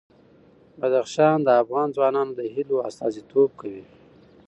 [0.81, 3.83] بدخشان د افغان ځوانانو د هیلو استازیتوب کوي.